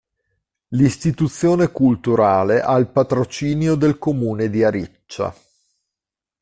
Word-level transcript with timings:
L'istituzione 0.69 1.71
culturale 1.71 2.59
ha 2.59 2.75
il 2.77 2.87
patrocinio 2.87 3.75
del 3.75 3.99
Comune 3.99 4.49
di 4.49 4.63
Ariccia. 4.63 5.31